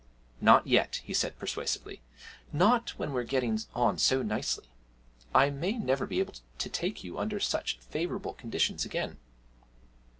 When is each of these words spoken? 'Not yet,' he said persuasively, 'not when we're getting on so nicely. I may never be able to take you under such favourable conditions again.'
'Not 0.41 0.65
yet,' 0.65 0.95
he 1.03 1.13
said 1.13 1.37
persuasively, 1.37 2.01
'not 2.51 2.89
when 2.97 3.13
we're 3.13 3.21
getting 3.21 3.59
on 3.75 3.99
so 3.99 4.23
nicely. 4.23 4.65
I 5.31 5.51
may 5.51 5.73
never 5.73 6.07
be 6.07 6.19
able 6.19 6.33
to 6.57 6.69
take 6.69 7.03
you 7.03 7.19
under 7.19 7.39
such 7.39 7.77
favourable 7.77 8.33
conditions 8.33 8.83
again.' 8.83 9.19